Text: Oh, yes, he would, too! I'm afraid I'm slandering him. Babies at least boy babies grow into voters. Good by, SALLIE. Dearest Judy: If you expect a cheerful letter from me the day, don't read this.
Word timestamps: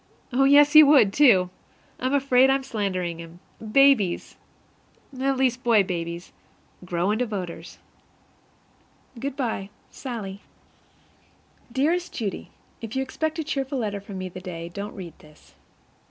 Oh, 0.33 0.45
yes, 0.45 0.71
he 0.73 0.81
would, 0.81 1.13
too! 1.13 1.51
I'm 1.99 2.15
afraid 2.15 2.49
I'm 2.49 2.63
slandering 2.63 3.19
him. 3.19 3.39
Babies 3.63 4.35
at 5.19 5.37
least 5.37 5.63
boy 5.63 5.83
babies 5.83 6.31
grow 6.83 7.11
into 7.11 7.27
voters. 7.27 7.77
Good 9.19 9.35
by, 9.35 9.69
SALLIE. 9.91 10.41
Dearest 11.71 12.11
Judy: 12.11 12.49
If 12.81 12.95
you 12.95 13.03
expect 13.03 13.37
a 13.37 13.43
cheerful 13.43 13.77
letter 13.77 14.01
from 14.01 14.17
me 14.17 14.27
the 14.27 14.41
day, 14.41 14.69
don't 14.69 14.95
read 14.95 15.13
this. 15.19 15.53